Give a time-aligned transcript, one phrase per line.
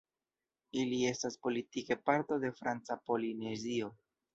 [0.83, 3.97] Ili estas politike parto de Franca Polinezio.